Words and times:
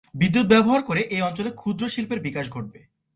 বিদ্যুৎ 0.15 0.45
ব্যবহার 0.45 0.81
করে 0.83 1.01
এ 1.11 1.17
অঞ্চলে 1.21 1.51
ক্ষুদ্র 1.51 1.83
শিল্পের 1.89 2.19
বিকাশ 2.19 2.45
ঘটবে। 2.49 2.79